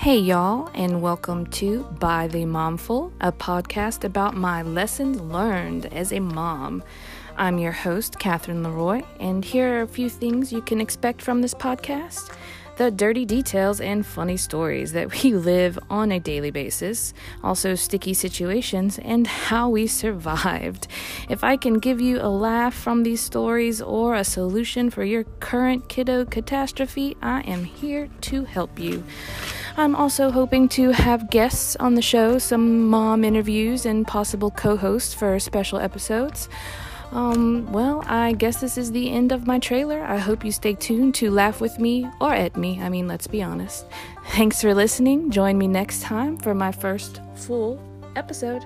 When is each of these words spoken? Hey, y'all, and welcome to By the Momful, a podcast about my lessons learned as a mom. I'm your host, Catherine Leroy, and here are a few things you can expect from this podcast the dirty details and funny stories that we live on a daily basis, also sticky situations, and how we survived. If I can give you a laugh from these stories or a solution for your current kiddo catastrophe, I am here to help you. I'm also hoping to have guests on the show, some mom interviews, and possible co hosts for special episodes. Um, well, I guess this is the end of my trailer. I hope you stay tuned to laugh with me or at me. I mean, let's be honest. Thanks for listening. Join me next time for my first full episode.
Hey, 0.00 0.16
y'all, 0.16 0.70
and 0.72 1.02
welcome 1.02 1.44
to 1.48 1.82
By 2.00 2.26
the 2.26 2.46
Momful, 2.46 3.12
a 3.20 3.30
podcast 3.30 4.02
about 4.02 4.34
my 4.34 4.62
lessons 4.62 5.20
learned 5.20 5.92
as 5.92 6.10
a 6.10 6.20
mom. 6.20 6.82
I'm 7.36 7.58
your 7.58 7.72
host, 7.72 8.18
Catherine 8.18 8.62
Leroy, 8.62 9.02
and 9.20 9.44
here 9.44 9.76
are 9.76 9.82
a 9.82 9.86
few 9.86 10.08
things 10.08 10.54
you 10.54 10.62
can 10.62 10.80
expect 10.80 11.20
from 11.20 11.42
this 11.42 11.52
podcast 11.52 12.34
the 12.80 12.90
dirty 12.90 13.26
details 13.26 13.78
and 13.78 14.06
funny 14.06 14.38
stories 14.38 14.92
that 14.92 15.12
we 15.22 15.34
live 15.34 15.78
on 15.90 16.10
a 16.10 16.18
daily 16.18 16.50
basis, 16.50 17.12
also 17.44 17.74
sticky 17.74 18.14
situations, 18.14 18.98
and 19.00 19.26
how 19.26 19.68
we 19.68 19.86
survived. 19.86 20.86
If 21.28 21.44
I 21.44 21.58
can 21.58 21.78
give 21.78 22.00
you 22.00 22.22
a 22.22 22.30
laugh 22.30 22.72
from 22.72 23.02
these 23.02 23.20
stories 23.20 23.82
or 23.82 24.14
a 24.14 24.24
solution 24.24 24.88
for 24.88 25.04
your 25.04 25.24
current 25.40 25.90
kiddo 25.90 26.24
catastrophe, 26.24 27.18
I 27.20 27.42
am 27.42 27.64
here 27.64 28.08
to 28.22 28.44
help 28.44 28.78
you. 28.78 29.04
I'm 29.80 29.96
also 29.96 30.30
hoping 30.30 30.68
to 30.70 30.90
have 30.90 31.30
guests 31.30 31.74
on 31.76 31.94
the 31.94 32.02
show, 32.02 32.36
some 32.36 32.86
mom 32.90 33.24
interviews, 33.24 33.86
and 33.86 34.06
possible 34.06 34.50
co 34.50 34.76
hosts 34.76 35.14
for 35.14 35.40
special 35.40 35.78
episodes. 35.78 36.50
Um, 37.12 37.72
well, 37.72 38.04
I 38.06 38.34
guess 38.34 38.60
this 38.60 38.76
is 38.76 38.92
the 38.92 39.10
end 39.10 39.32
of 39.32 39.46
my 39.46 39.58
trailer. 39.58 40.02
I 40.02 40.18
hope 40.18 40.44
you 40.44 40.52
stay 40.52 40.74
tuned 40.74 41.14
to 41.14 41.30
laugh 41.30 41.62
with 41.62 41.78
me 41.78 42.06
or 42.20 42.34
at 42.34 42.58
me. 42.58 42.78
I 42.82 42.90
mean, 42.90 43.08
let's 43.08 43.26
be 43.26 43.42
honest. 43.42 43.86
Thanks 44.26 44.60
for 44.60 44.74
listening. 44.74 45.30
Join 45.30 45.56
me 45.56 45.66
next 45.66 46.02
time 46.02 46.36
for 46.36 46.52
my 46.52 46.72
first 46.72 47.22
full 47.34 47.80
episode. 48.16 48.62